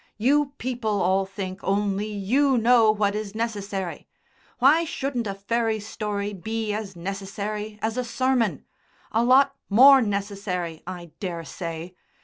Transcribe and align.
You 0.17 0.53
people 0.57 0.99
all 1.03 1.27
think 1.27 1.63
only 1.63 2.07
you 2.07 2.57
know 2.57 2.89
what 2.89 3.13
is 3.13 3.35
necessary. 3.35 4.07
Why 4.57 4.83
shouldn't 4.83 5.27
a 5.27 5.35
fairy 5.35 5.79
story 5.79 6.33
be 6.33 6.73
as 6.73 6.95
necessary 6.95 7.77
as 7.83 7.97
a 7.97 8.03
sermon? 8.03 8.65
A 9.11 9.23
lot 9.23 9.55
more 9.69 10.01
necessary, 10.01 10.81
I 10.87 11.11
dare 11.19 11.43
say. 11.45 11.93